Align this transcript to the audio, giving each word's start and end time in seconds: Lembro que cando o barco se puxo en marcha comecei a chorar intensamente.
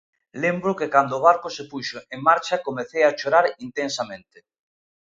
Lembro 0.43 0.77
que 0.79 0.91
cando 0.93 1.13
o 1.15 1.23
barco 1.27 1.47
se 1.55 1.63
puxo 1.71 1.99
en 2.13 2.19
marcha 2.29 2.63
comecei 2.67 3.03
a 3.05 3.15
chorar 3.19 3.45
intensamente. 3.67 4.37